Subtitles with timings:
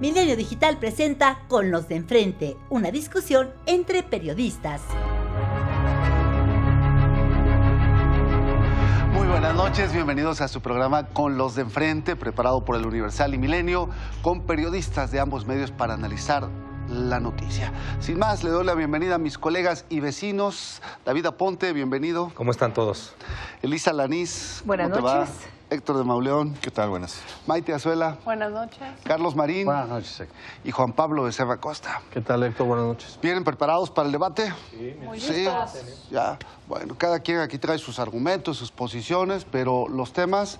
[0.00, 4.80] Milenio Digital presenta Con los de enfrente, una discusión entre periodistas.
[9.12, 13.34] Muy buenas noches, bienvenidos a su programa Con los de enfrente, preparado por el Universal
[13.34, 13.90] y Milenio,
[14.22, 16.48] con periodistas de ambos medios para analizar
[16.88, 17.72] la noticia.
[17.98, 20.80] Sin más, le doy la bienvenida a mis colegas y vecinos.
[21.04, 22.30] David Aponte, bienvenido.
[22.36, 23.14] ¿Cómo están todos?
[23.62, 24.62] Elisa Lanís.
[24.64, 25.34] Buenas ¿cómo te noches.
[25.34, 25.57] va?
[25.70, 26.54] Héctor de Mauleón.
[26.54, 26.88] ¿Qué tal?
[26.88, 27.20] Buenas.
[27.46, 28.16] Maite Azuela.
[28.24, 28.80] Buenas noches.
[29.04, 29.66] Carlos Marín.
[29.66, 30.36] Buenas noches, Héctor.
[30.64, 32.00] Y Juan Pablo de Serra Costa.
[32.10, 32.66] ¿Qué tal, Héctor?
[32.66, 33.18] Buenas noches.
[33.20, 34.50] ¿Vienen preparados para el debate?
[35.04, 35.74] Muy Sí, listos.
[36.10, 36.38] ya.
[36.66, 40.58] Bueno, cada quien aquí trae sus argumentos, sus posiciones, pero los temas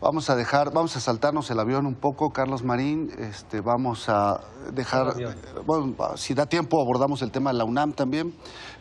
[0.00, 4.40] vamos a dejar, vamos a saltarnos el avión un poco, Carlos Marín, este, vamos a
[4.72, 5.34] dejar, avión.
[5.66, 8.34] bueno, si da tiempo abordamos el tema de la UNAM también,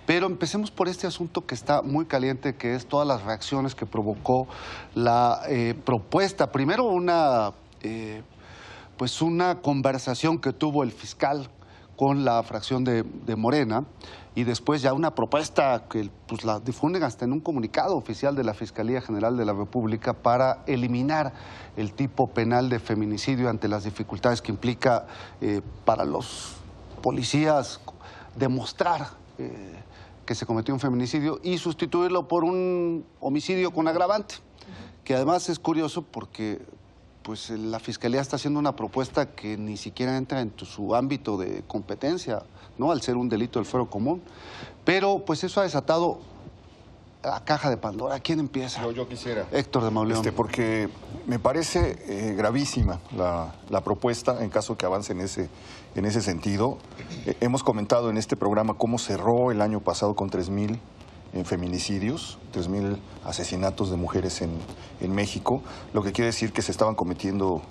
[0.05, 3.85] pero empecemos por este asunto que está muy caliente, que es todas las reacciones que
[3.85, 4.47] provocó
[4.95, 6.51] la eh, propuesta.
[6.51, 8.23] Primero una, eh,
[8.97, 11.49] pues una conversación que tuvo el fiscal
[11.95, 13.83] con la fracción de, de Morena
[14.37, 18.43] y después ya una propuesta que pues, la difunden hasta en un comunicado oficial de
[18.43, 21.33] la Fiscalía General de la República para eliminar
[21.75, 25.07] el tipo penal de feminicidio ante las dificultades que implica
[25.41, 26.53] eh, para los
[27.01, 27.79] policías
[28.35, 29.07] demostrar
[29.39, 29.73] eh,
[30.23, 34.35] que se cometió un feminicidio y sustituirlo por un homicidio con agravante,
[35.03, 36.61] que además es curioso porque
[37.27, 40.95] pues eh, la fiscalía está haciendo una propuesta que ni siquiera entra en tu- su
[40.95, 42.41] ámbito de competencia,
[42.77, 42.89] ¿no?
[42.91, 44.21] Al ser un delito del fuero común.
[44.85, 46.19] Pero pues eso ha desatado
[47.21, 48.21] la caja de Pandora.
[48.21, 48.81] ¿Quién empieza?
[48.81, 49.45] Yo, yo quisiera.
[49.51, 50.19] Héctor de Mauleón.
[50.19, 50.87] Este, porque
[51.27, 55.49] me parece eh, gravísima la, la propuesta en caso que avance en ese,
[55.95, 56.77] en ese sentido.
[57.25, 60.79] Eh, hemos comentado en este programa cómo cerró el año pasado con 3.000
[61.37, 64.51] en feminicidios, 3.000 asesinatos de mujeres en,
[65.01, 65.61] en México,
[65.93, 67.61] lo que quiere decir que se estaban cometiendo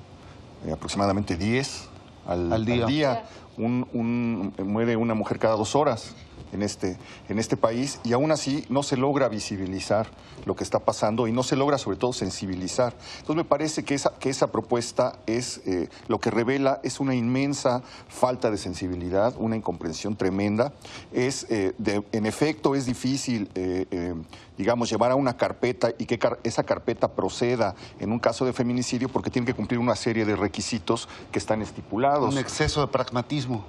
[0.67, 1.89] eh, aproximadamente 10
[2.27, 3.25] al, Al día.
[3.59, 6.15] Un- un- muere una mujer cada dos horas
[6.53, 6.97] en este,
[7.29, 10.07] en este país y aún así no se logra visibilizar
[10.45, 12.95] lo que está pasando y no se logra sobre todo sensibilizar.
[13.19, 17.15] Entonces me parece que esa, que esa propuesta es eh, lo que revela es una
[17.15, 20.73] inmensa falta de sensibilidad, una incomprensión tremenda.
[21.13, 24.15] Es, eh, de- en efecto, es difícil, eh, eh,
[24.57, 28.53] digamos, llevar a una carpeta y que car- esa carpeta proceda en un caso de
[28.53, 32.33] feminicidio porque tiene que cumplir una serie de requisitos que están estipulados.
[32.33, 33.65] Un exceso de pragmatismo.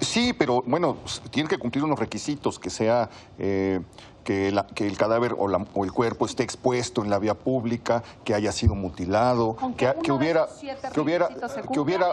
[0.00, 0.96] Sí, pero bueno,
[1.30, 3.08] tiene que cumplir unos requisitos, que sea
[3.38, 3.80] eh,
[4.24, 7.34] que, la- que el cadáver o, la- o el cuerpo esté expuesto en la vía
[7.34, 9.56] pública, que haya sido mutilado,
[10.02, 10.46] que, hubiera,
[10.92, 11.28] que hubiera,
[11.72, 12.06] que hubiera,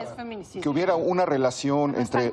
[0.62, 2.30] que hubiera una relación No entre.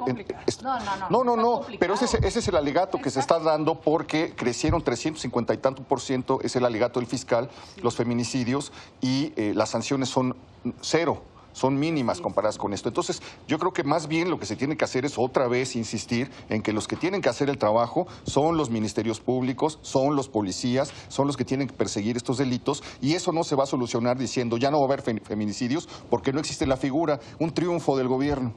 [1.11, 4.35] No, no, no, pero ese, es- ese es el alegato que se está dando porque
[4.37, 7.49] crecieron 350 y tanto por ciento, es el alegato del fiscal,
[7.83, 10.37] los feminicidios y eh, las sanciones son
[10.83, 11.23] cero.
[11.53, 12.89] Son mínimas comparadas con esto.
[12.89, 15.77] Entonces, yo creo que más bien lo que se tiene que hacer es otra vez
[15.77, 20.17] insistir en que los que tienen que hacer el trabajo son los ministerios públicos, son
[20.17, 23.65] los policías, son los que tienen que perseguir estos delitos y eso no se va
[23.65, 27.19] a solucionar diciendo ya no va a haber fe- feminicidios porque no existe la figura,
[27.39, 28.53] un triunfo del gobierno.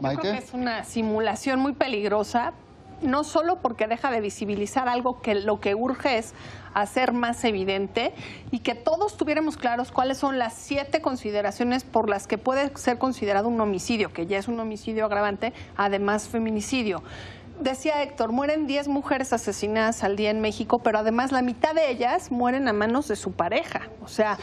[0.00, 2.52] Yo creo que es una simulación muy peligrosa,
[3.02, 6.32] no solo porque deja de visibilizar algo que lo que urge es
[6.74, 8.12] hacer más evidente
[8.50, 12.98] y que todos tuviéramos claros cuáles son las siete consideraciones por las que puede ser
[12.98, 17.02] considerado un homicidio, que ya es un homicidio agravante, además feminicidio.
[17.60, 21.90] Decía Héctor, mueren 10 mujeres asesinadas al día en México, pero además la mitad de
[21.90, 23.82] ellas mueren a manos de su pareja.
[24.02, 24.38] O sea,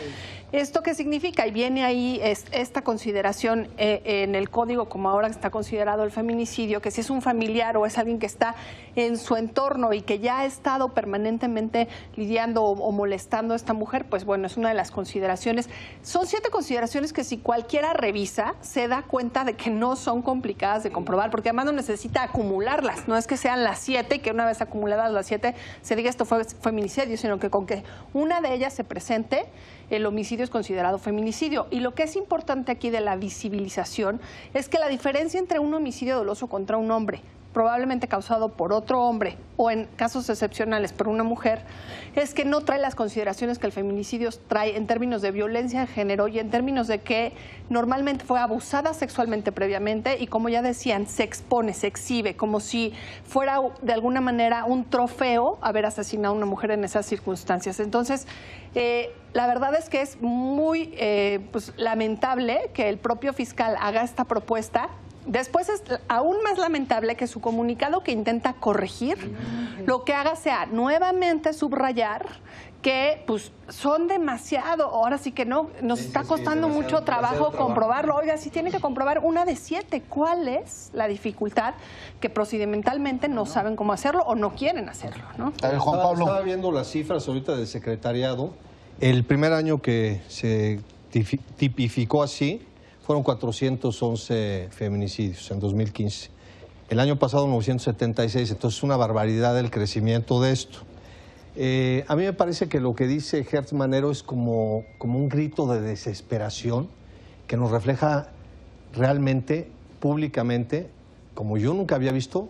[0.52, 1.46] ¿esto qué significa?
[1.46, 6.12] Y viene ahí es- esta consideración eh, en el código, como ahora está considerado el
[6.12, 8.56] feminicidio, que si es un familiar o es alguien que está
[8.96, 13.74] en su entorno y que ya ha estado permanentemente lidiando o, o molestando a esta
[13.74, 15.70] mujer, pues bueno, es una de las consideraciones.
[16.02, 20.84] Son siete consideraciones que si cualquiera revisa, se da cuenta de que no son complicadas
[20.84, 23.08] de comprobar, porque además no necesita acumularlas.
[23.08, 26.24] No es que sean las siete que una vez acumuladas las siete se diga esto
[26.26, 29.46] fue feminicidio, sino que con que una de ellas se presente,
[29.90, 31.68] el homicidio es considerado feminicidio.
[31.72, 34.20] Y lo que es importante aquí de la visibilización
[34.54, 37.22] es que la diferencia entre un homicidio doloso contra un hombre
[37.54, 41.62] probablemente causado por otro hombre o en casos excepcionales por una mujer,
[42.16, 45.88] es que no trae las consideraciones que el feminicidio trae en términos de violencia de
[45.88, 47.34] género y en términos de que
[47.70, 52.94] normalmente fue abusada sexualmente previamente y como ya decían, se expone, se exhibe, como si
[53.24, 57.80] fuera de alguna manera un trofeo haber asesinado a una mujer en esas circunstancias.
[57.80, 58.28] Entonces,
[58.76, 64.04] eh, la verdad es que es muy eh, pues, lamentable que el propio fiscal haga
[64.04, 64.90] esta propuesta
[65.28, 69.36] Después es aún más lamentable que su comunicado que intenta corregir,
[69.86, 72.26] lo que haga sea nuevamente subrayar
[72.82, 78.16] que pues son demasiado, ahora sí que no, nos está costando mucho trabajo comprobarlo.
[78.16, 81.74] Oiga, si tiene que comprobar una de siete, ¿cuál es la dificultad
[82.22, 85.24] que procedimentalmente no saben cómo hacerlo o no quieren hacerlo?
[85.38, 85.52] ¿no?
[85.62, 86.26] A ver, Juan Pablo.
[86.26, 88.54] Estaba viendo las cifras ahorita del secretariado.
[89.02, 90.80] El primer año que se
[91.58, 92.62] tipificó así
[93.08, 96.30] fueron 411 feminicidios en 2015.
[96.90, 100.80] El año pasado 976, entonces es una barbaridad el crecimiento de esto.
[101.56, 105.30] Eh, a mí me parece que lo que dice Hertz Manero es como, como un
[105.30, 106.90] grito de desesperación
[107.48, 108.28] que nos refleja
[108.94, 109.72] realmente,
[110.02, 110.90] públicamente,
[111.34, 112.50] como yo nunca había visto,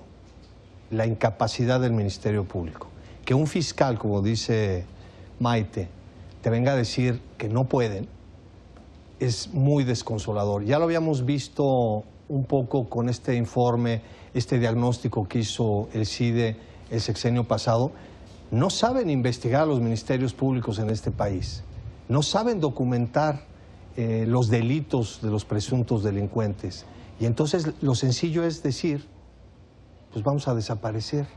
[0.90, 2.88] la incapacidad del Ministerio Público.
[3.26, 4.86] Que un fiscal, como dice
[5.40, 5.88] Maite,
[6.42, 8.17] te venga a decir que no pueden,
[9.20, 10.64] es muy desconsolador.
[10.64, 14.02] Ya lo habíamos visto un poco con este informe,
[14.34, 16.58] este diagnóstico que hizo el CIDE
[16.90, 17.92] el sexenio pasado.
[18.52, 21.64] No saben investigar los ministerios públicos en este país.
[22.08, 23.42] No saben documentar
[23.98, 26.86] eh, los delitos de los presuntos delincuentes.
[27.20, 29.06] Y entonces lo sencillo es decir,
[30.14, 31.28] pues vamos a desaparecer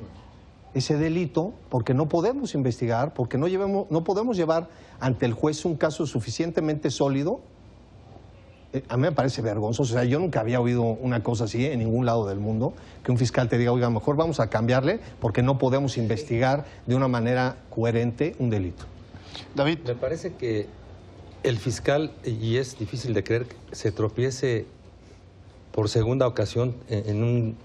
[0.73, 4.69] ese delito porque no podemos investigar, porque no, llevemos, no podemos llevar
[5.01, 7.41] ante el juez un caso suficientemente sólido.
[8.89, 11.81] A mí me parece vergonzoso, o sea, yo nunca había oído una cosa así en
[11.81, 12.73] ningún lado del mundo,
[13.03, 16.95] que un fiscal te diga, oiga, mejor vamos a cambiarle porque no podemos investigar de
[16.95, 18.85] una manera coherente un delito.
[19.57, 20.69] David, Me parece que
[21.43, 24.67] el fiscal, y es difícil de creer, se tropiece
[25.73, 27.57] por segunda ocasión en un,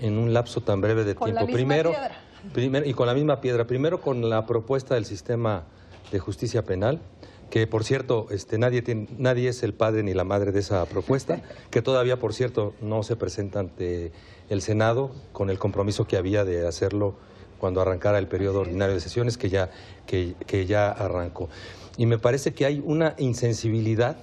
[0.00, 1.46] en un lapso tan breve de Con la tiempo.
[1.46, 2.16] misma primero, piedra.
[2.52, 3.64] primero, y con la misma piedra.
[3.66, 5.64] Primero con la propuesta del sistema
[6.10, 7.00] de justicia penal,
[7.50, 10.84] que por cierto, este, nadie, tiene- nadie es el padre ni la madre de esa
[10.86, 11.40] propuesta,
[11.70, 14.12] que todavía, por cierto, no se presenta ante
[14.50, 17.14] el Senado con el compromiso que había de hacerlo
[17.58, 19.70] cuando arrancara el periodo ordinario de sesiones, que ya,
[20.06, 21.48] que, que ya arrancó.
[21.96, 24.16] Y me parece que hay una insensibilidad,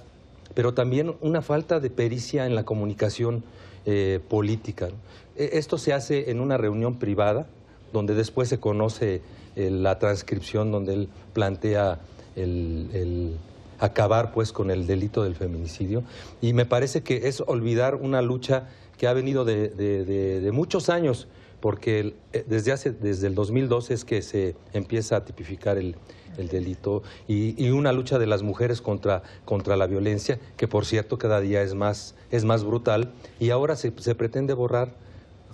[0.54, 3.44] pero también una falta de pericia en la comunicación
[3.84, 4.88] eh, política.
[5.36, 7.46] E- Esto se hace en una reunión privada,
[7.92, 9.20] donde después se conoce
[9.56, 12.00] eh, la transcripción, donde él plantea
[12.36, 13.36] el,
[13.78, 16.02] acabar pues con el delito del feminicidio.
[16.40, 21.28] Y me parece que es olvidar una lucha que ha venido de, muchos años,
[21.60, 25.96] porque eh, desde, hace, desde el 2012 es que se empieza a tipificar el,
[26.38, 30.84] el delito y, y una lucha de las mujeres contra, contra la violencia, que por
[30.86, 34.94] cierto cada día es más, es más brutal, y ahora se, se pretende borrar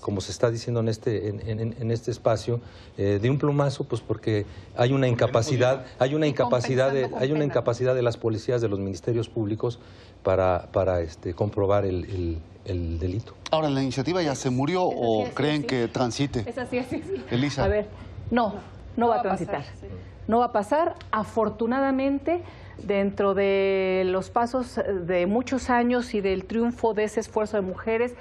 [0.03, 2.61] como se está diciendo en este, en, en- en este espacio,
[2.99, 4.45] eh, de un plumazo, pues porque
[4.77, 8.79] hay una incapacidad, hay una incapacidad de, hay una incapacidad de las policías, de los
[8.81, 9.79] ministerios públicos
[10.25, 13.35] para, para este, comprobar el, el- el delito.
[13.51, 15.67] ahora la iniciativa ya se murió Es o así, creen así.
[15.67, 16.45] que transite.
[16.47, 17.25] Es así, así, así.
[17.31, 17.65] Elisa.
[17.65, 17.87] A ver,
[18.31, 18.55] no,
[18.97, 19.57] no, va a va a transitar.
[19.63, 19.87] pasar, sí.
[20.29, 20.95] No va a pasar.
[21.11, 22.43] Afortunadamente,
[22.85, 28.15] dentro de los pasos de muchos años y del triunfo de ese esfuerzo de mujeres,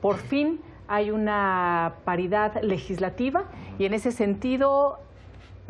[0.00, 0.60] por fin
[0.92, 3.44] hay una paridad legislativa
[3.78, 4.98] y en ese sentido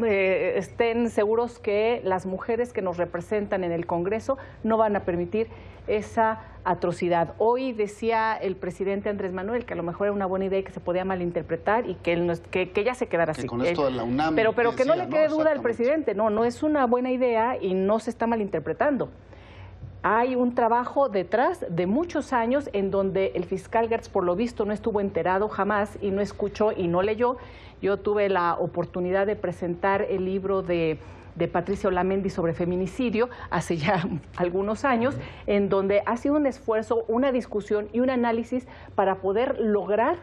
[0.05, 5.05] eh, estén seguros que las mujeres que nos representan en el Congreso no van a
[5.05, 5.47] permitir
[5.87, 7.35] esa atrocidad.
[7.39, 10.65] Hoy decía el presidente Andrés Manuel que a lo mejor era una buena idea y
[10.65, 13.47] que se podía malinterpretar y que, él que, que ya se quedara Que así.
[13.47, 15.11] con esto Él- de la UNAM pero pero que no le ¿no?
[15.11, 16.17] quede duda al presidente.
[16.17, 19.09] No, no es una buena idea y no se está malinterpretando.
[20.05, 24.65] Hay un trabajo detrás de muchos años en donde el fiscal Gertz, por lo visto,
[24.65, 27.37] no estuvo enterado jamás y no escuchó y no leyó.
[27.81, 30.99] Yo tuve la oportunidad de presentar el libro de,
[31.37, 34.05] de Patricia Olamendi sobre feminicidio hace ya
[34.37, 35.15] algunos años,
[35.47, 38.67] en donde ha sido un esfuerzo, una discusión y un análisis
[38.97, 40.17] para poder lograr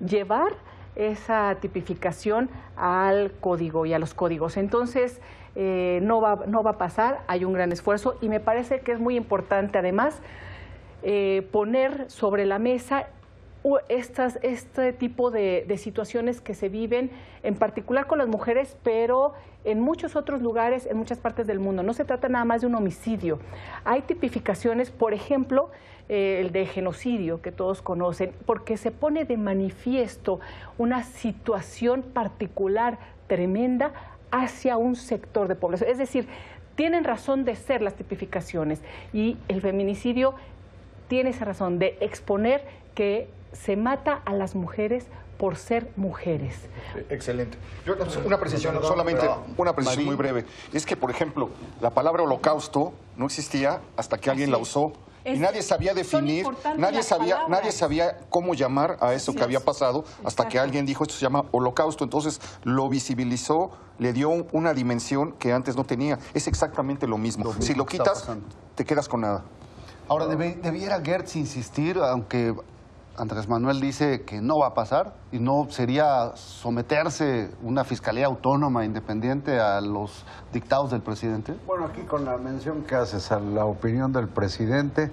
[0.00, 0.52] llevar
[0.96, 4.56] esa tipificación al código y a los códigos.
[4.56, 5.20] Entonces,
[5.54, 8.92] eh, no, va, no va a pasar, hay un gran esfuerzo y me parece que
[8.92, 10.20] es muy importante además
[11.02, 13.06] eh, poner sobre la mesa
[13.88, 17.10] estas, este tipo de, situaciones que se viven,
[17.42, 21.82] en particular con las mujeres, pero en muchos otros lugares, en muchas partes del mundo.
[21.82, 23.40] No se trata nada más de un homicidio.
[23.84, 25.70] Hay tipificaciones, por ejemplo,
[26.08, 30.38] eh, el de genocidio, que todos conocen, porque se pone de manifiesto
[30.78, 33.92] una situación particular tremenda
[34.30, 35.90] hacia un sector de población.
[35.90, 36.28] Es decir,
[36.76, 38.82] tienen razón de ser las tipificaciones
[39.12, 40.34] y el feminicidio
[41.08, 42.62] tiene esa razón de exponer
[42.94, 45.06] que se mata a las mujeres
[45.38, 46.54] por ser mujeres.
[47.10, 47.58] Excelente.
[47.84, 50.44] Yo, una precisión, solamente una precisión muy breve.
[50.72, 51.50] Es que, por ejemplo,
[51.80, 54.92] la palabra holocausto no existía hasta que alguien la usó
[55.24, 56.46] y nadie sabía definir,
[56.78, 61.02] nadie sabía, nadie sabía cómo llamar a eso que había pasado hasta que alguien dijo
[61.02, 66.18] esto se llama holocausto, entonces lo visibilizó, le dio una dimensión que antes no tenía.
[66.32, 67.54] Es exactamente lo mismo.
[67.60, 68.28] si lo quitas,
[68.74, 69.44] te quedas con nada.
[70.08, 72.54] Ahora, debiera Gertz insistir, aunque
[73.18, 78.84] Andrés Manuel dice que no va a pasar y no sería someterse una fiscalía autónoma,
[78.84, 81.54] independiente a los dictados del presidente?
[81.66, 85.10] Bueno, aquí con la mención que haces a la opinión del presidente,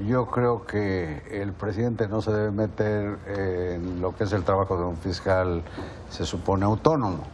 [0.00, 4.76] yo creo que el presidente no se debe meter en lo que es el trabajo
[4.76, 5.62] de un fiscal,
[6.10, 7.24] se supone autónomo.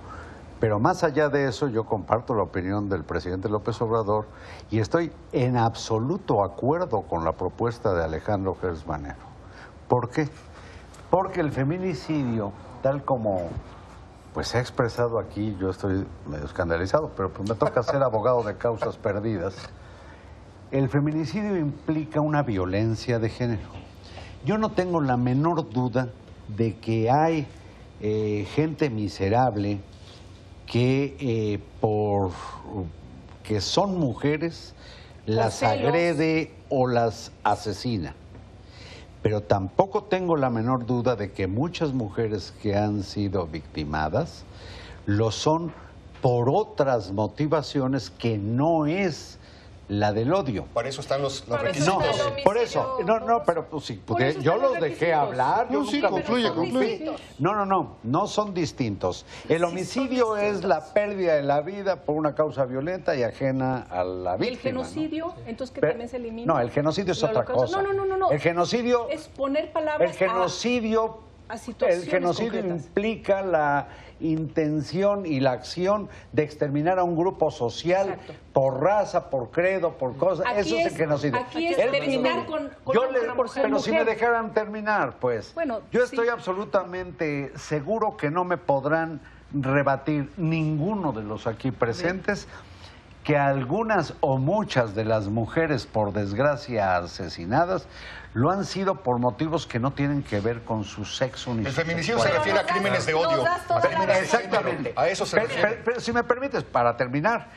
[0.60, 4.26] Pero más allá de eso, yo comparto la opinión del presidente López Obrador
[4.70, 9.33] y estoy en absoluto acuerdo con la propuesta de Alejandro Gersmanero.
[9.88, 10.28] ¿Por qué?
[11.10, 13.48] Porque el feminicidio, tal como
[14.32, 18.42] pues se ha expresado aquí, yo estoy medio escandalizado, pero pues me toca ser abogado
[18.42, 19.54] de causas perdidas.
[20.72, 23.68] El feminicidio implica una violencia de género.
[24.44, 26.08] Yo no tengo la menor duda
[26.48, 27.46] de que hay
[28.00, 29.80] eh, gente miserable
[30.66, 32.32] que eh, por
[33.44, 34.74] que son mujeres
[35.26, 38.16] las agrede o las asesina
[39.24, 44.44] pero tampoco tengo la menor duda de que muchas mujeres que han sido victimadas
[45.06, 45.72] lo son
[46.20, 49.38] por otras motivaciones que no es
[49.88, 50.64] la del odio.
[50.72, 51.96] Por eso están los, requisitos.
[51.96, 52.00] No,
[52.44, 55.70] por eso, no, no, pero pues sí, porque yo los dejé hablar.
[55.70, 57.12] No, sí, concluye, concluye.
[57.38, 59.26] No, no, no, no son distintos.
[59.48, 64.04] El homicidio es la pérdida de la vida por una causa violenta y ajena a
[64.04, 64.52] la víctima.
[64.52, 65.34] ¿El genocidio?
[65.46, 66.52] Entonces que también se elimina.
[66.52, 67.82] No, el genocidio es otra cosa.
[67.82, 68.30] No, no, no, no.
[68.30, 73.88] El genocidio es poner palabras El genocidio a, situaciones El genocidio implica la
[74.20, 78.18] intención y la acción de exterminar a un grupo social
[78.52, 80.46] por raza, por credo, por cosas.
[80.56, 81.38] Eso es, el genocidio.
[81.38, 83.02] Aquí es terminar con, con yo
[83.54, 85.52] Pero si me dejaran terminar, pues.
[85.54, 89.20] Bueno, yo estoy absolutamente seguro que no me podrán
[89.52, 92.48] rebatir ninguno de los aquí presentes.
[93.24, 97.88] Que algunas o muchas de las mujeres, por desgracia, asesinadas,
[98.34, 101.72] lo han sido por motivos que no tienen que ver con su sexo ni El
[101.72, 103.44] feminicidio se refiere a crímenes de odio.
[104.20, 104.92] Exactamente.
[104.94, 105.80] A eso se refiere.
[105.84, 107.48] Pero, si me permites, para terminar,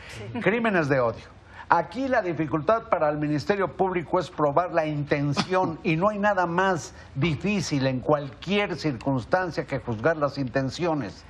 [0.42, 1.38] crímenes de odio.
[1.70, 6.46] Aquí la dificultad para el Ministerio Público es probar la intención y no hay nada
[6.46, 11.26] más difícil en cualquier circunstancia que juzgar las intenciones.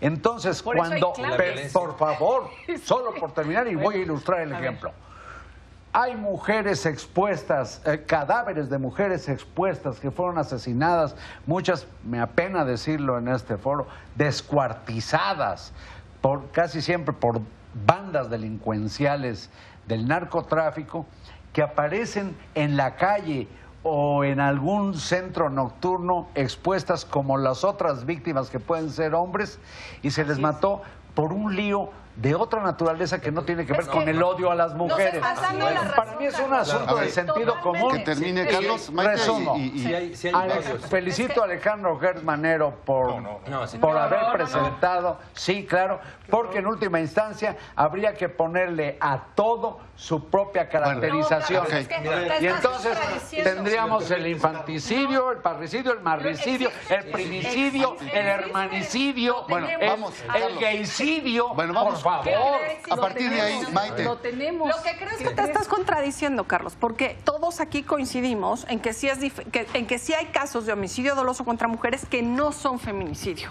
[0.00, 1.12] Entonces, cuando,
[1.72, 2.48] por favor,
[2.84, 4.92] solo por terminar y voy a ilustrar el ejemplo.
[5.92, 11.16] Hay mujeres expuestas, eh, cadáveres de mujeres expuestas que fueron asesinadas,
[11.46, 15.72] muchas, me apena decirlo en este foro, descuartizadas,
[16.20, 17.40] por, casi siempre por
[17.86, 19.50] bandas delincuenciales
[19.88, 21.06] del narcotráfico,
[21.52, 23.48] que aparecen en la calle
[23.82, 29.58] o en algún centro nocturno expuestas como las otras víctimas que pueden ser hombres
[30.02, 30.82] y se les mató
[31.14, 34.54] por un lío de otra naturaleza que no tiene que ver con el odio a
[34.54, 35.22] las mujeres.
[35.22, 37.92] Para mí es un asunto de sentido común.
[37.92, 38.92] Que termine, Carlos.
[38.94, 39.56] Resumo.
[40.90, 43.14] felicito a Alejandro Gertz Manero por,
[43.80, 50.28] por haber presentado, sí, claro, porque en última instancia habría que ponerle a todo su
[50.28, 51.66] propia caracterización.
[52.40, 52.98] y entonces
[53.30, 61.54] tendríamos el infanticidio, el parricidio, el marricidio, el primicidio, el hermanicidio, bueno, el, gaycidio.
[61.54, 62.60] Bueno, vamos, por favor.
[62.90, 64.04] A partir de ahí, Maite.
[64.04, 64.68] Lo tenemos.
[64.68, 68.92] Lo que creo es que te estás contradiciendo, Carlos, porque todos aquí coincidimos en que
[68.92, 69.18] sí, es
[69.74, 73.50] en que sí hay casos de homicidio doloso contra mujeres que no son feminicidio.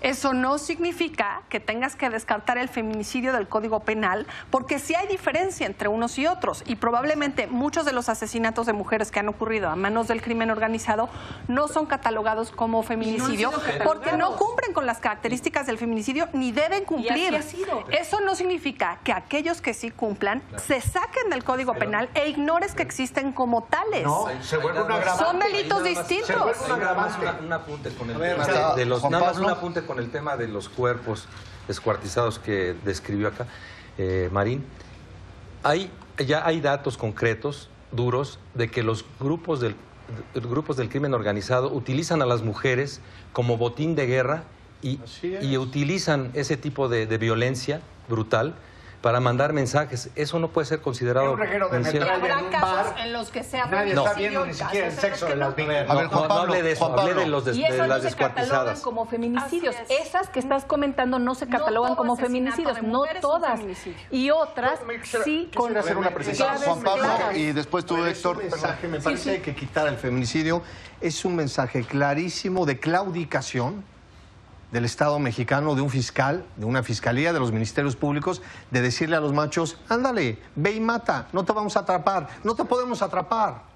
[0.00, 5.06] Eso no significa que tengas que descartar el feminicidio del Código Penal, porque sí hay
[5.06, 6.62] diferencia entre unos y otros.
[6.66, 10.50] Y probablemente muchos de los asesinatos de mujeres que han ocurrido a manos del crimen
[10.50, 11.08] organizado
[11.48, 13.50] no son catalogados como feminicidio,
[13.84, 17.34] porque no cumplen con las características del feminicidio ni deben cumplir.
[17.90, 22.74] Eso no significa que aquellos que sí cumplan se saquen del Código Penal e ignores
[22.74, 24.04] que existen como tales.
[24.04, 26.56] No, se vuelve un Son delitos distintos.
[27.42, 28.18] Un apunte con el
[28.76, 31.26] de los, un apunte con el tema de los cuerpos
[31.68, 33.46] descuartizados que describió acá
[33.98, 34.64] eh, Marín,
[35.62, 35.90] hay,
[36.24, 39.74] ya hay datos concretos, duros, de que los grupos del,
[40.34, 43.00] grupos del crimen organizado utilizan a las mujeres
[43.32, 44.44] como botín de guerra
[44.82, 45.00] y,
[45.42, 48.54] y utilizan ese tipo de, violencia brutal
[49.02, 50.10] para mandar mensajes.
[50.16, 51.32] Eso no puede ser considerado.
[51.32, 54.06] Un reguero de metralla habrá en un casos bar, en los que sea Nadie No.
[54.06, 55.46] está viendo ni siquiera el sexo que de no.
[55.46, 55.90] las víctimas.
[55.90, 57.62] A ver, No, Juan no Pablo, hable de eso, Juan hable de los des- Y
[57.62, 59.74] de esas las no se catalogan como feminicidios.
[59.88, 60.06] Es.
[60.08, 63.60] Esas que estás comentando no se No catalogan como feminicidios, no todas.
[64.10, 66.48] Y otras quisiera- sí con hacer una precisión.
[66.64, 67.36] Juan Pablo claras.
[67.36, 68.38] y después tú, Héctor.
[68.38, 70.62] Mensaje, me parece que quitar el feminicidio
[71.00, 73.84] es un mensaje clarísimo de claudicación
[74.72, 79.16] del Estado mexicano, de un fiscal, de una fiscalía, de los ministerios públicos, de decirle
[79.16, 83.02] a los machos, ándale, ve y mata, no te vamos a atrapar, no te podemos
[83.02, 83.75] atrapar.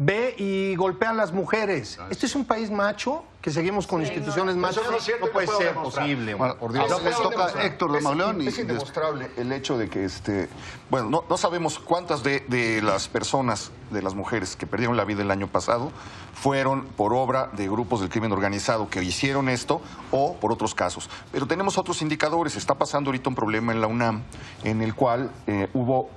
[0.00, 1.98] Ve y golpea a las mujeres.
[2.08, 5.46] Este es un país macho, que seguimos con instituciones no es cierto y no puede
[5.48, 6.04] ser demostrar.
[6.04, 6.86] posible, Bueno, por Dios.
[6.86, 7.66] Toca indemostrable.
[7.66, 10.48] Héctor de Es Mauleón Es des- indemostrable el hecho de que, este,
[10.88, 15.04] bueno, no, no sabemos cuántas de, de las personas, de las mujeres que perdieron la
[15.04, 15.90] vida el año pasado,
[16.32, 21.10] fueron por obra de grupos del crimen organizado que hicieron esto o por otros casos.
[21.32, 22.54] Pero tenemos otros indicadores.
[22.54, 24.22] Está pasando ahorita un problema en la UNAM
[24.62, 26.08] en el cual eh, hubo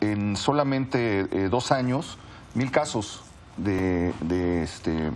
[0.00, 2.18] en solamente eh, dos años
[2.54, 3.22] mil casos
[3.56, 5.10] de, de, este,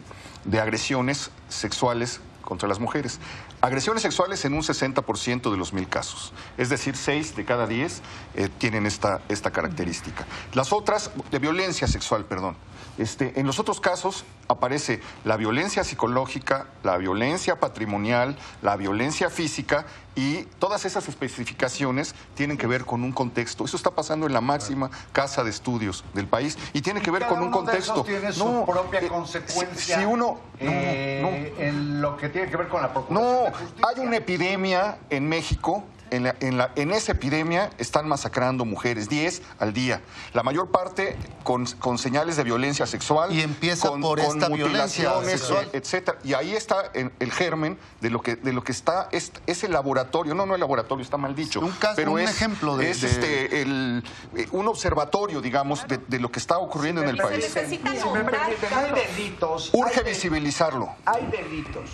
[0.45, 3.21] de agresiones sexuales contra las mujeres.
[3.61, 6.33] Agresiones sexuales en un 60% de los mil casos.
[6.59, 8.03] Es decir, 6 de cada 10
[8.35, 10.27] eh, tienen esta, esta característica.
[10.53, 12.57] Las otras, de violencia sexual, perdón.
[12.99, 19.87] Este, en los otros casos aparece la violencia psicológica, la violencia patrimonial, la violencia física
[20.15, 23.65] y todas esas especificaciones tienen que ver con un contexto.
[23.65, 27.23] Eso está pasando en la máxima casa de estudios del país y tiene que ver
[27.23, 27.93] Cada con un uno de contexto.
[27.95, 29.97] esos tiene su No, propia eh, consecuencia.
[29.97, 33.45] Si, si uno no, eh, en lo que tiene que ver con la procuración no,
[33.45, 33.87] de justicia.
[33.89, 35.85] hay una epidemia en México.
[36.13, 40.03] En, la- en la- en esa epidemia están masacrando mujeres, 10 al día.
[40.35, 43.33] La mayor parte con, con señales de violencia sexual.
[43.33, 45.69] Y empieza con, por con esta violencia mutilaciones, sexual.
[45.73, 46.19] etcétera.
[46.23, 49.69] Y ahí está en- el germen de lo que, de lo que está es, ese
[49.69, 50.35] laboratorio.
[50.35, 51.61] No, no el laboratorio, está mal dicho.
[51.61, 54.05] Un caso, pero un es, ejemplo de- es de- este, el,
[54.37, 57.39] eh, un observatorio, digamos, de, de lo que está ocurriendo en el Se país.
[57.55, 59.71] necesita Si me nombrar, permiten, hay delitos.
[59.73, 60.91] Urge hay visibilizarlo.
[61.07, 61.89] Hay delitos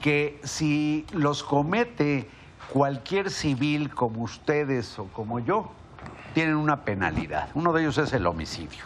[0.00, 2.28] que si los comete
[2.76, 5.70] cualquier civil como ustedes o como yo,
[6.34, 7.48] tienen una penalidad.
[7.54, 8.84] Uno de ellos es el homicidio.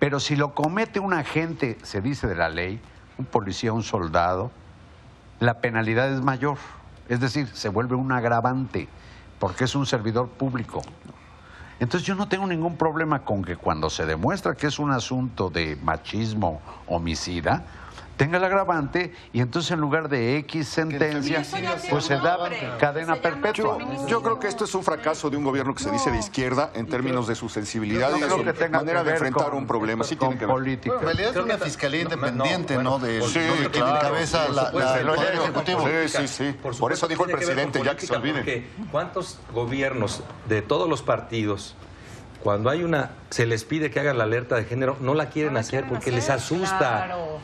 [0.00, 2.80] Pero si lo comete un agente, se dice de la ley,
[3.16, 4.50] un policía, un soldado,
[5.38, 6.58] la penalidad es mayor.
[7.08, 8.88] Es decir, se vuelve un agravante
[9.38, 10.82] porque es un servidor público.
[11.78, 15.50] Entonces yo no tengo ningún problema con que cuando se demuestra que es un asunto
[15.50, 17.64] de machismo homicida,
[18.18, 21.42] tenga el agravante y entonces en lugar de X sentencia,
[21.88, 22.36] pues se da
[22.78, 23.78] cadena perpetua.
[24.08, 26.70] Yo creo que esto es un fracaso de un gobierno que se dice de izquierda
[26.74, 29.58] en términos de su sensibilidad y de su que tenga manera que de enfrentar con-
[29.58, 30.04] un problema.
[30.04, 30.54] Sí con tiene que ver.
[30.54, 30.96] política.
[30.96, 32.98] En realidad es una fiscalía independiente, ¿no?
[32.98, 35.84] De, Sí, que claro, encabeza por la, el Poder Ejecutivo.
[35.86, 36.56] Sí, sí, sí.
[36.60, 38.38] Por, Por eso dijo el presidente, ya que se olviden.
[38.38, 41.76] porque ¿Cuántos gobiernos de todos los partidos,
[42.42, 45.54] cuando hay una, se les pide que hagan la alerta de género, no la quieren
[45.54, 46.78] la hacer porque hacer, les asusta?
[47.06, 47.38] claro.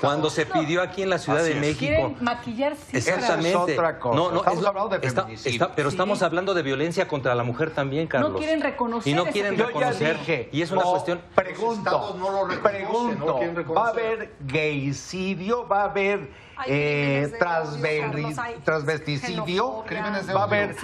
[0.00, 1.80] Cuando se pidió aquí en la Ciudad Así de es.
[1.80, 2.14] México.
[2.20, 2.72] Maquillar.
[2.92, 3.48] Exactamente.
[3.50, 4.16] Esa es otra cosa.
[4.16, 5.52] No, no, Estamos es- hablando de está- feminicidio.
[5.64, 8.38] está- pero estamos hablando de violencia contra la mujer también, Carlos.
[8.38, 10.18] quieren reconocer Y no quieren reconocer.
[10.18, 11.20] dije, y es una no, cuestión.
[11.34, 13.74] Pregunto, no lo reconocen, pregunto, no.
[13.74, 15.66] ¿va a haber gaycidio?
[15.68, 16.30] ¿Va a haber
[16.66, 17.30] eh,
[18.64, 19.44] transvesticidio?
[19.44, 19.84] xenofobia.
[19.86, 20.76] Crímenes de ¿Va a haber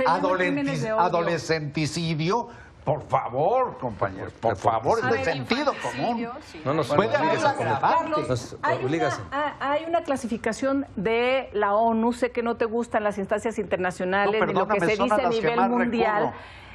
[0.96, 2.48] adolescenticidio?
[2.84, 6.28] Por favor, compañeros, por favor, es de sentido común.
[6.46, 6.60] sí.
[6.64, 7.38] No nos Puede haber.
[7.40, 13.04] Carlos, hay una, ha- hay una clasificación de la ONU, sé que no te gustan
[13.04, 16.32] las instancias internacionales No, ni lo que se dice a nivel mundial,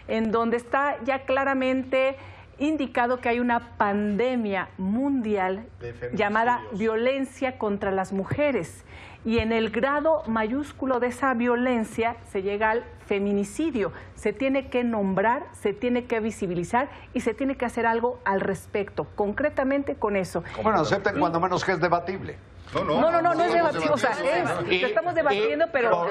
[0.08, 2.15] en donde está ya claramente
[2.58, 5.65] indicado que hay una pandemia mundial
[6.13, 8.86] llamada violencia contra las mujeres.
[9.25, 13.91] Y en el grado mayúsculo de esa violencia se llega al feminicidio.
[14.15, 18.41] Se tiene que nombrar, se tiene que visibilizar y se tiene que hacer algo al
[18.41, 20.43] respecto, concretamente con eso.
[20.63, 22.38] Bueno, acepten cuando menos que es debatible.
[22.73, 23.93] No, no, no, no es debativo.
[23.93, 25.89] O sea, es, Y- lo estamos debatiendo, y pero.
[25.91, 26.10] por,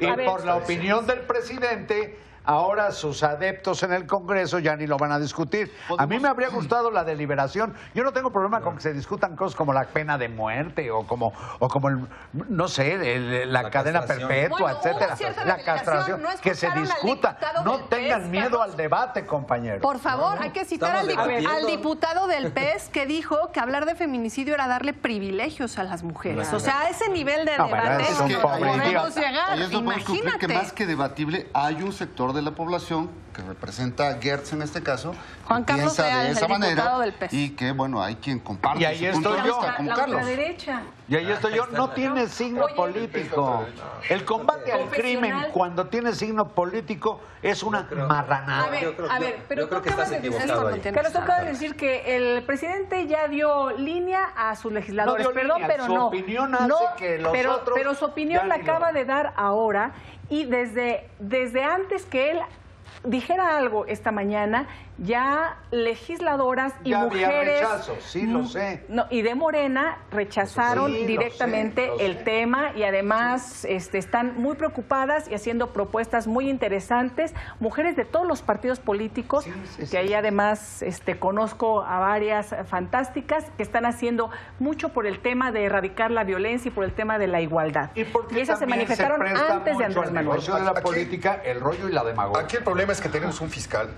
[0.00, 2.16] y A ver, por la opinión del presidente,
[2.48, 5.70] ahora sus adeptos en el Congreso ya ni lo van a discutir.
[5.98, 7.74] A mí me habría gustado la deliberación.
[7.94, 11.06] Yo no tengo problema con que se discutan cosas como la pena de muerte o
[11.06, 12.08] como, o como el,
[12.48, 14.28] no sé, el- la, La cadena castración.
[14.28, 14.78] perpetua, Bueno,
[15.12, 15.44] etcétera.
[15.44, 17.36] La castración, no que se discuta.
[17.64, 19.82] No tengan PES, miedo al debate, compañeros.
[19.82, 23.94] Por favor, hay que citar al, al diputado del PES que dijo que hablar de
[23.94, 26.50] feminicidio era darle privilegios a las mujeres.
[26.54, 29.58] O sea, a ese nivel de debate es pobre podemos llegar.
[29.70, 30.38] Imagínate.
[30.38, 34.62] que más que debatible hay un sector de la población que representa a Gertz en
[34.62, 35.14] este caso,
[35.46, 37.32] Juan que Carlos piensa de el esa manera diputado del PES.
[37.32, 39.58] y que, bueno, hay quien comparte Y ahí su punto de estoy yo.
[39.58, 40.16] vista, como la Carlos.
[40.22, 40.82] ultraderecha.
[41.08, 43.64] Y ahí estoy yo, no tiene signo político.
[44.08, 48.64] El combate al crimen cuando tiene signo político es una marranada.
[48.64, 50.28] A ver, Yo creo- a yo- ver, pero yo creo tú que acabas estás de
[50.28, 50.80] decir, equivocado ahí.
[50.80, 55.32] Carlos, tú acabas de decir que el presidente ya dio línea a sus legisladores, No
[55.32, 56.06] perdón, línea, pero su no.
[56.08, 59.32] opinión hace no, que los pero, otros pero su opinión la acaba lo- de dar
[59.36, 59.92] ahora
[60.28, 62.40] y desde, desde antes que él
[63.04, 64.66] dijera algo esta mañana,
[64.98, 68.84] ya legisladoras y Ya había mujeres rechazo, sí, lo sé.
[68.88, 72.22] no, y de Morena rechazaron Sí, lo directamente sé, lo el sé.
[72.24, 77.34] tema y además este, están muy preocupadas y haciendo propuestas muy interesantes.
[77.60, 80.14] Mujeres de todos los partidos políticos, Sí, sí, sí, que ahí sí.
[80.14, 86.10] además este, conozco a varias fantásticas que están haciendo mucho por el tema de erradicar
[86.10, 87.90] la violencia y por el tema de la igualdad.
[87.94, 90.40] Y, porque esas se manifestaron antes de Andrés Manuel.
[90.40, 92.42] de la política, el rollo y la demagogia.
[92.44, 93.88] Aquí el problema es que tenemos un fiscal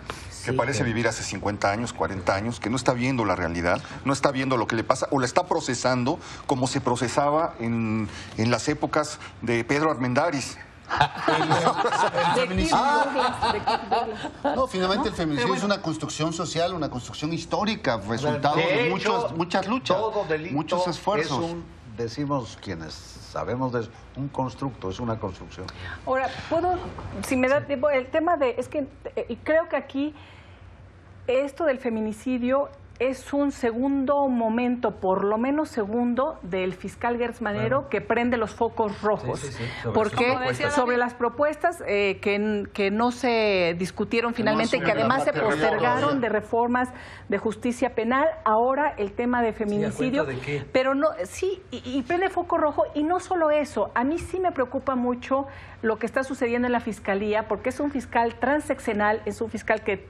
[0.45, 4.13] que parece vivir hace 50 años, 40 años, que no está viendo la realidad, no
[4.13, 8.51] está viendo lo que le pasa o la está procesando como se procesaba en, en
[8.51, 10.57] las épocas de Pedro Armendáriz.
[12.35, 14.57] De de Douglas.
[14.57, 19.37] No, finalmente el feminicidio es una construcción social, una construcción histórica, resultado de, hecho, muchos,
[19.37, 21.45] muchas luchas, Todo muchos esfuerzos.
[21.45, 21.65] Es un,
[21.97, 25.67] decimos quienes sabemos de eso, un constructo, es una construcción.
[26.05, 26.77] Ahora, puedo,
[27.27, 30.15] si me da tiempo, el tema de, es que eh, creo que aquí
[31.27, 32.69] esto del feminicidio
[33.01, 38.51] es un segundo momento, por lo menos segundo, del fiscal Gertz Manero que prende los
[38.51, 39.41] focos rojos.
[39.41, 44.77] Sí, sí, sí, sobre porque sobre las propuestas eh, que, que no se discutieron finalmente
[44.77, 46.91] y que además se postergaron de reformas
[47.31, 50.25] de justicia penal, ahora el tema de feminicidio.
[50.25, 50.67] de qué?
[50.71, 52.85] Pero no, sí, y, y prende foco rojo.
[52.95, 55.47] Y no solo eso, a mí sí me preocupa mucho
[55.81, 59.81] lo que está sucediendo en la fiscalía, porque es un fiscal transeccional, es un fiscal
[59.81, 60.07] que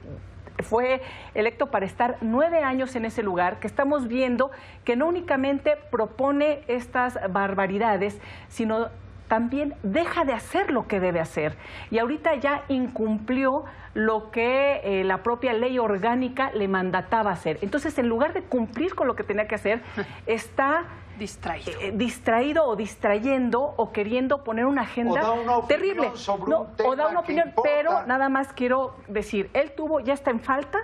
[0.61, 1.01] fue
[1.33, 4.51] electo para estar nueve años en ese lugar, que estamos viendo
[4.83, 8.19] que no únicamente propone estas barbaridades,
[8.49, 8.89] sino
[9.27, 11.55] también deja de hacer lo que debe hacer.
[11.89, 17.57] Y ahorita ya incumplió lo que eh, la propia ley orgánica le mandataba hacer.
[17.61, 19.81] Entonces, en lugar de cumplir con lo que tenía que hacer,
[20.25, 20.83] está
[21.21, 21.79] Distraído.
[21.79, 26.11] eh, distraído o distrayendo o queriendo poner una agenda da una opinión terrible.
[26.15, 29.99] sobre No, un o tema da una opinión, pero nada más quiero decir, él tuvo,
[29.99, 30.79] ya está en falta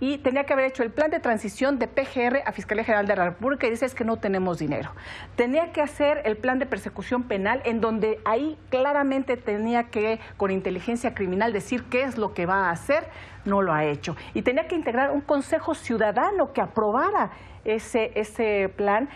[0.00, 3.16] y tenía que haber hecho el plan de transición de PGR a Fiscalía General de
[3.16, 4.90] la República y dice es que no tenemos dinero.
[5.36, 10.50] Tenía que hacer el plan de persecución penal en donde ahí claramente tenía que, con
[10.50, 13.08] inteligencia criminal, decir qué es lo que va a hacer,
[13.44, 14.16] no lo ha hecho.
[14.32, 17.32] Y tenía que integrar un consejo ciudadano que aprobara
[17.64, 19.10] ese, ese plan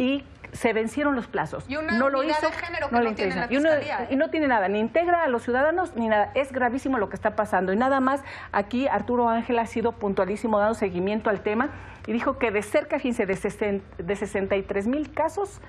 [0.00, 1.64] y se vencieron los plazos.
[1.68, 3.46] Y una no lo unidad hizo, de género que no no le tiene interesa.
[3.46, 4.14] la Y, uno- Fiscalía, ¿eh?
[4.14, 6.32] y no tiene nada, ni integra a los ciudadanos ni nada.
[6.34, 7.72] Es gravísimo lo que está pasando.
[7.72, 11.68] Y nada más, aquí Arturo Ángel ha sido puntualísimo dando seguimiento al tema
[12.06, 15.60] y dijo que de cerca, fíjense, de, sesen- de 63 mil casos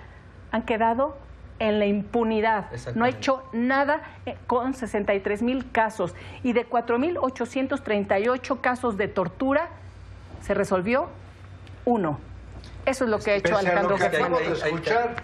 [0.51, 1.15] han quedado
[1.59, 2.65] en la impunidad.
[2.95, 6.15] No ha hecho nada eh, con 63 mil casos.
[6.41, 9.67] Y de 4.838 casos de tortura,
[10.41, 11.09] se resolvió
[11.85, 12.19] uno.
[12.85, 14.53] Eso es lo que ha hecho Pese a lo Alejandro que de Manero.
[14.53, 15.15] escuchar,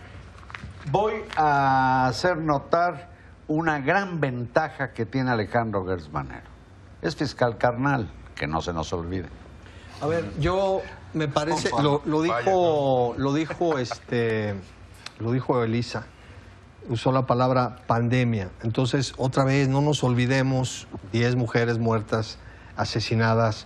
[0.91, 3.09] voy a hacer notar
[3.47, 6.47] una gran ventaja que tiene Alejandro Gertz Manero.
[7.01, 9.29] Es fiscal carnal, que no se nos olvide.
[10.01, 10.81] A ver, yo
[11.13, 14.53] me parece, lo, lo dijo, lo dijo este,
[15.19, 16.05] lo dijo Elisa,
[16.89, 18.49] usó la palabra pandemia.
[18.63, 22.37] Entonces, otra vez, no nos olvidemos, 10 mujeres muertas,
[22.75, 23.65] asesinadas,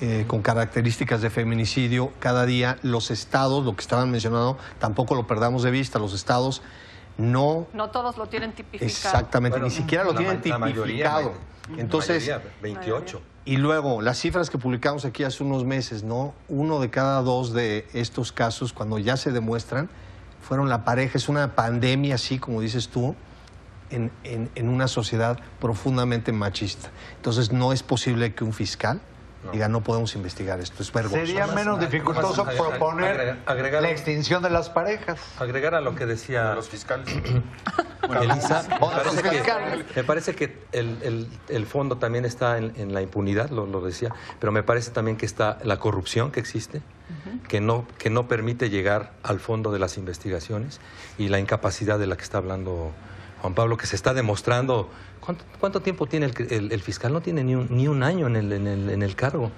[0.00, 2.12] eh, con características de feminicidio.
[2.20, 6.62] Cada día los estados, lo que estaban mencionando, tampoco lo perdamos de vista, los estados
[7.16, 8.86] no No todos lo tienen tipificado.
[8.88, 11.32] exactamente, Bueno, ni siquiera lo la tienen mayoría, tipificado.
[11.74, 13.22] la Entonces, mayoría, 28.
[13.44, 16.32] y luego, las cifras que publicamos aquí hace unos meses, ¿no?
[16.48, 19.90] Uno de cada dos de estos casos, cuando ya se demuestran,
[20.40, 21.18] fueron la pareja.
[21.18, 23.16] Es una pandemia, así como dices tú,
[23.90, 26.90] en, en- en una sociedad profundamente machista.
[27.16, 29.00] Entonces, no es posible que un fiscal
[29.52, 30.82] diga, no podemos investigar esto.
[30.82, 31.26] Es vergonzoso.
[31.26, 35.18] Sería menos dificultoso más- proponer agregar- agregar- la extinción de las parejas.
[35.38, 37.08] Agregar a lo que decía Los fiscales.
[38.22, 43.02] Elisa, parece que, me parece que el, el- el fondo también está en, en la
[43.02, 46.80] impunidad, lo, lo decía, pero me parece también que está la corrupción que existe,
[47.48, 50.80] que, no, que no permite llegar al fondo de las investigaciones
[51.18, 52.92] y la incapacidad de la que está hablando
[53.40, 54.88] Juan Pablo, que se está demostrando.
[55.20, 57.12] ¿Cuánto, cuánto tiempo tiene el, el- el fiscal?
[57.12, 59.50] No tiene ni un, ni un año en el, en el- en el cargo.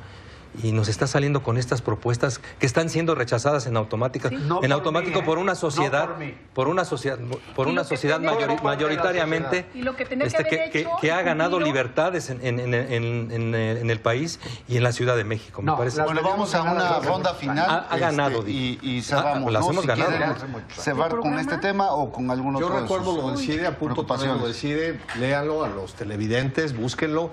[0.63, 4.71] Y nos está saliendo con estas propuestas que están siendo rechazadas en automática, No en
[4.71, 6.09] por automático mí, por una no sociedad,
[6.55, 7.19] por una sociedad,
[7.55, 8.21] por una sociedad
[8.63, 13.55] mayoritariamente Y lo que que este, que, ha ganado libertades en, en- en- en- en-
[13.55, 15.63] en el país y en la Ciudad de México.
[15.63, 16.03] Me No, parece.
[16.03, 17.71] Bueno, vamos a una ronda final.
[17.71, 19.49] Ha- ha ganado, este, y, y cerramos.
[19.49, 19.71] Ah, las ¿no?
[19.71, 20.35] hemos Si ganado.
[20.71, 23.67] cerrar con este tema o con algún Yo otro de recuerdo sus lo del CIDE,
[23.67, 27.31] apunto también lo del CIDE, léanlo a los televidentes, búsquenlo.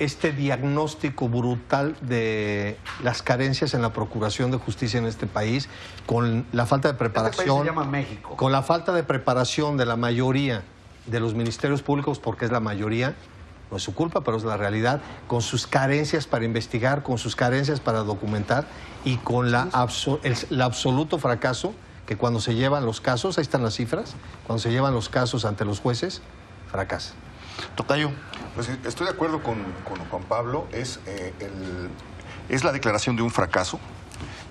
[0.00, 5.68] Este diagnóstico brutal de las carencias en la procuración de justicia en este país,
[6.06, 8.34] con la falta de Este país preparación, se llama México.
[8.36, 10.62] con la falta de preparación de la mayoría
[11.06, 13.14] de los ministerios públicos, porque es la mayoría,
[13.70, 17.36] no es su culpa, pero es la realidad, con sus carencias para investigar, con sus
[17.36, 18.66] carencias para documentar
[19.04, 21.74] y con la abso- el, el absoluto fracaso
[22.06, 24.14] que cuando se llevan los casos, ahí están las cifras,
[24.46, 26.22] cuando se llevan los casos ante los jueces,
[26.70, 27.16] fracasan.
[27.74, 28.10] Tocayo.
[28.54, 29.56] Pues estoy de acuerdo con,
[29.88, 31.88] con Juan Pablo, es, eh, el-
[32.48, 33.78] es la declaración de un fracaso.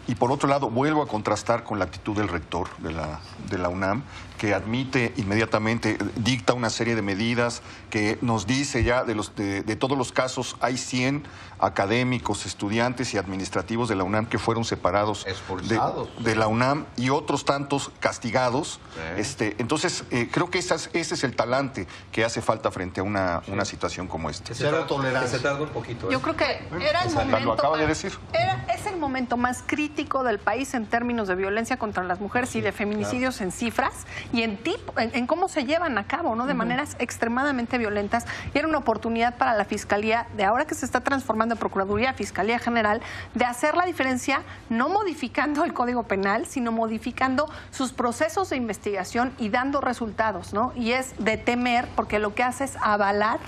[0.08, 3.60] Y por otro lado, vuelvo a contrastar con la actitud del rector de la, de
[3.60, 4.02] la UNAM,
[4.39, 9.62] que admite inmediatamente, dicta una serie de medidas, que nos dice ya de, los, de,
[9.62, 11.24] de todos los casos, hay 100
[11.60, 16.10] académicos, estudiantes y administrativos de la UNAM que fueron separados de- Expulsados.
[16.24, 18.80] de, la UNAM y otros tantos castigados.
[18.93, 19.22] Sí.
[19.22, 23.04] Este, entonces, eh, creo que esas- ese es el talante que hace falta frente a
[23.04, 24.48] una, una situación como esta.
[24.48, 25.38] Se Cero tarda- tolerancia.
[25.38, 26.08] Se tarda un poquito.
[26.10, 26.13] ¿eh?
[26.13, 26.45] Yo creo que
[26.82, 27.54] era el Lo momento.
[27.54, 28.12] acaba de decir.
[28.34, 32.56] era- es el momento más crítico del país en términos de violencia contra las mujeres
[32.56, 33.93] y de feminicidios en cifras
[34.34, 36.45] y en, tipo, en, en cómo se llevan a cabo, ¿no?
[36.45, 38.26] De maneras extremadamente violentas.
[38.54, 42.13] Y era una oportunidad para la Fiscalía, de ahora que se está transformando en Procuraduría,
[42.13, 43.01] Fiscalía General,
[43.33, 49.33] de hacer la diferencia, no modificando el Código Penal, sino modificando sus procesos de investigación
[49.38, 50.73] y dando resultados, ¿no?
[50.75, 53.39] Y es de temer, porque lo que hace es avalar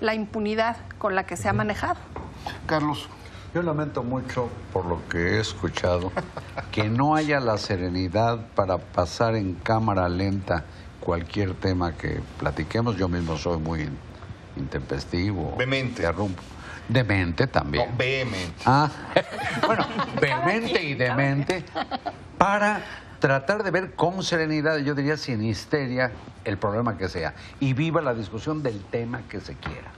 [0.00, 1.96] la impunidad con la que se ha manejado.
[2.66, 3.08] Carlos.
[3.52, 6.12] Yo lamento mucho por lo que he escuchado
[6.70, 10.64] que no haya la serenidad para pasar en cámara lenta
[11.00, 12.96] cualquier tema que platiquemos.
[12.96, 13.88] Yo mismo soy muy
[14.56, 15.54] intempestivo.
[15.56, 16.02] Vehemente.
[16.02, 16.42] interrumpo.
[16.90, 17.88] Demente también.
[17.90, 18.62] No, vehemente.
[18.66, 18.90] Ah,
[19.66, 19.86] bueno,
[20.20, 21.64] vehemente y demente
[22.36, 22.80] para
[23.20, 26.10] tratar de ver con serenidad, yo diría sin histeria,
[26.44, 27.34] el problema que sea.
[27.60, 29.90] Y viva la discusión del tema que se quiera.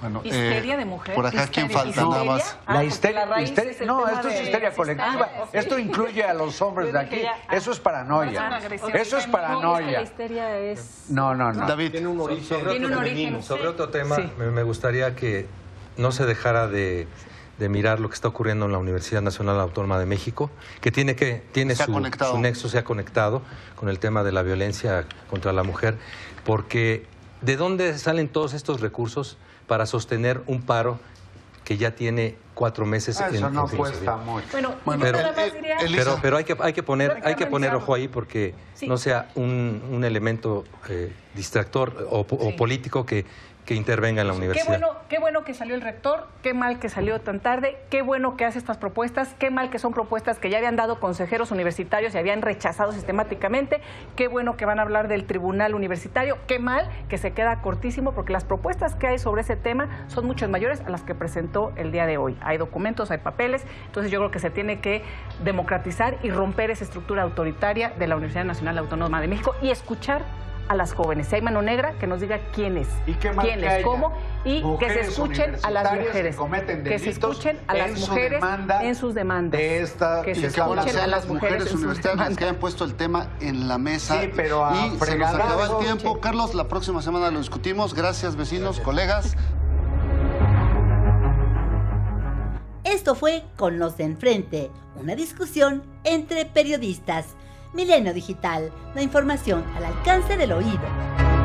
[0.00, 1.14] Bueno, Histeria eh, de mujer.
[1.14, 1.92] Por acá, ¿quién Histeria.
[1.94, 2.04] falta?
[2.04, 2.42] Nada más.
[2.42, 2.60] ¿Histeria?
[2.66, 5.28] Ah, la porque histeria, la histeria- es no, esto es histeria colectiva.
[5.38, 5.44] Ah.
[5.52, 7.22] Esto incluye a los hombres de aquí.
[7.22, 8.48] ya, Eso es paranoia.
[8.52, 8.58] Ah.
[8.58, 10.02] Eso es No, es que la paranoia.
[10.02, 11.06] histeria es...
[11.08, 11.66] No, no, no.
[11.66, 11.92] David.
[11.92, 12.44] Tiene un origen.
[12.44, 14.30] Sobre Tiene otro, un origen, sobre otro tema, Sí.
[14.38, 15.48] me gustaría que
[15.96, 17.06] no se dejara de,
[17.58, 21.16] de mirar lo que está ocurriendo en la Universidad Nacional Autónoma de México, que tiene,
[21.16, 23.42] que, tiene su, su nexo, se ha conectado
[23.74, 25.96] con el tema de la violencia contra la mujer,
[26.44, 27.06] porque
[27.40, 30.98] ¿de dónde salen todos estos recursos para sostener un paro
[31.64, 34.12] que ya tiene cuatro meses Ah, en, Eso en no filosofía?
[34.12, 34.46] cuesta mucho.
[34.52, 35.76] Bueno, Bueno, pero- eh, diría...
[35.96, 38.86] Pero, pero hay que, hay que poner, hay que poner ojo ahí porque Sí.
[38.86, 42.52] no sea un, un elemento eh, distractor o, o Sí.
[42.56, 43.26] político que,
[43.66, 44.68] que intervenga en la Qué universidad.
[44.68, 48.36] bueno, qué bueno que salió el rector, qué mal que salió tan tarde, qué bueno
[48.36, 52.14] que hace estas propuestas, qué mal que son propuestas que ya habían dado consejeros universitarios
[52.14, 53.80] y habían rechazado sistemáticamente,
[54.14, 58.12] qué bueno que van a hablar del tribunal universitario, qué mal que se queda cortísimo
[58.12, 61.72] porque las propuestas que hay sobre ese tema son mucho mayores a las que presentó
[61.76, 62.38] el día de hoy.
[62.42, 65.02] Hay documentos, hay papeles, entonces yo creo que se tiene que
[65.42, 70.45] democratizar y romper esa estructura autoritaria de la Universidad Nacional Autónoma de México y escuchar
[70.68, 71.28] a las jóvenes.
[71.28, 74.12] Si hay mano negra, que nos diga quién es, Y qué quién es, cómo,
[74.44, 76.36] y que se escuchen a las mujeres.
[76.84, 79.58] que se escuchen a las mujeres demanda en sus demandas.
[79.60, 83.28] de esta- que se que escuchen a las mujeres, universitarias que hayan puesto el tema
[83.40, 84.20] en la mesa.
[84.20, 86.20] Sí, pero a y se nos acaba el tiempo.
[86.20, 87.94] Carlos, la próxima semana lo discutimos.
[87.94, 89.36] Gracias, vecinos, colegas.
[92.84, 97.26] Esto fue Con los de enfrente, una discusión entre periodistas.
[97.76, 101.35] Milenio Digital, la información al alcance del oído.